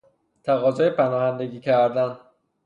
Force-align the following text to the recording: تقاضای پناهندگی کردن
تقاضای 0.43 0.89
پناهندگی 0.89 1.59
کردن 1.59 2.19